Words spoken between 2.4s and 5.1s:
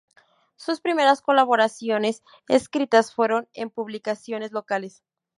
escritas fueron en publicaciones locales.